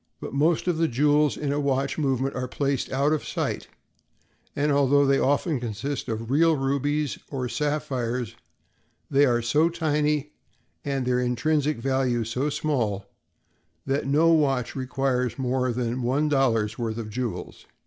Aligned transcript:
But 0.19 0.33
most 0.33 0.67
of 0.67 0.79
the 0.79 0.87
jewels 0.87 1.37
in 1.37 1.51
a 1.51 1.59
watch 1.59 1.99
movement 1.99 2.33
are 2.33 2.47
placed 2.47 2.91
out 2.91 3.13
of 3.13 3.23
sight; 3.23 3.67
and, 4.55 4.71
although 4.71 5.05
they 5.05 5.19
often 5.19 5.59
consist 5.59 6.09
of 6.09 6.31
real 6.31 6.55
rubies 6.57 7.19
or 7.29 7.47
sapphires, 7.47 8.35
they 9.11 9.27
are 9.27 9.43
so 9.43 9.69
tiny 9.69 10.33
and 10.83 11.05
their 11.05 11.19
intrinsic 11.19 11.77
value 11.77 12.23
so 12.23 12.49
small 12.49 13.05
that 13.85 14.07
no 14.07 14.29
watch 14.29 14.75
requires 14.75 15.37
more 15.37 15.71
than 15.71 16.01
one 16.01 16.27
dollar's 16.29 16.79
worth 16.79 16.97
of 16.97 17.11
jewels. 17.11 17.67